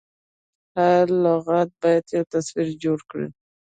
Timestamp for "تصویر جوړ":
2.33-2.99